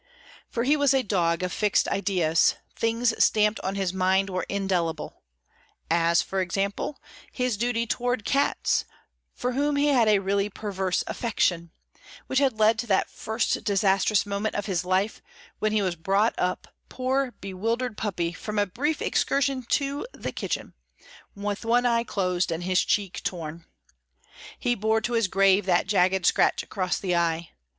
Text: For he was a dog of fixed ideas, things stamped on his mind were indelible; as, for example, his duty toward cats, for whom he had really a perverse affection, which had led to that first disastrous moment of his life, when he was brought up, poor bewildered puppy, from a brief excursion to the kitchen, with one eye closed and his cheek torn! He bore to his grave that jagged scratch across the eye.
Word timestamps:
For 0.49 0.63
he 0.63 0.75
was 0.75 0.95
a 0.95 1.03
dog 1.03 1.43
of 1.43 1.53
fixed 1.53 1.87
ideas, 1.87 2.55
things 2.75 3.13
stamped 3.23 3.59
on 3.59 3.75
his 3.75 3.93
mind 3.93 4.31
were 4.31 4.47
indelible; 4.49 5.21
as, 5.91 6.23
for 6.23 6.41
example, 6.41 6.99
his 7.31 7.55
duty 7.55 7.85
toward 7.85 8.25
cats, 8.25 8.83
for 9.35 9.51
whom 9.51 9.75
he 9.75 9.89
had 9.89 10.07
really 10.25 10.47
a 10.47 10.49
perverse 10.49 11.03
affection, 11.05 11.69
which 12.25 12.39
had 12.39 12.57
led 12.57 12.79
to 12.79 12.87
that 12.87 13.11
first 13.11 13.63
disastrous 13.63 14.25
moment 14.25 14.55
of 14.55 14.65
his 14.65 14.83
life, 14.83 15.21
when 15.59 15.71
he 15.71 15.83
was 15.83 15.95
brought 15.95 16.33
up, 16.39 16.69
poor 16.89 17.33
bewildered 17.39 17.95
puppy, 17.95 18.33
from 18.33 18.57
a 18.57 18.65
brief 18.65 19.03
excursion 19.03 19.61
to 19.69 20.07
the 20.13 20.31
kitchen, 20.31 20.73
with 21.35 21.63
one 21.63 21.85
eye 21.85 22.03
closed 22.03 22.51
and 22.51 22.63
his 22.63 22.83
cheek 22.83 23.21
torn! 23.23 23.65
He 24.57 24.73
bore 24.73 25.01
to 25.01 25.13
his 25.13 25.27
grave 25.27 25.67
that 25.67 25.85
jagged 25.85 26.25
scratch 26.25 26.63
across 26.63 26.97
the 26.97 27.15
eye. 27.15 27.51